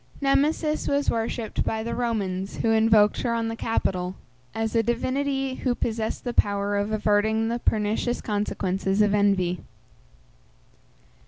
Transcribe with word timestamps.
Nemesis 0.19 0.87
was 0.87 1.11
worshipped 1.11 1.63
by 1.63 1.83
the 1.83 1.93
Romans, 1.93 2.55
(who 2.63 2.71
invoked 2.71 3.21
her 3.21 3.35
on 3.35 3.49
the 3.49 3.55
Capitol), 3.55 4.15
as 4.55 4.73
a 4.73 4.81
divinity 4.81 5.53
who 5.53 5.75
possessed 5.75 6.23
the 6.23 6.33
power 6.33 6.75
of 6.75 6.91
averting 6.91 7.49
the 7.49 7.59
pernicious 7.59 8.19
consequences 8.19 9.03
of 9.03 9.13
envy. 9.13 9.59